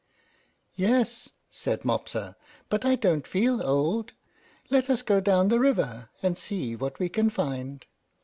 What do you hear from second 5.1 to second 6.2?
down the river,